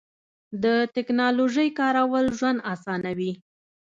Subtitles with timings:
[0.63, 3.31] د تکنالوژۍ کارول ژوند اسانوي.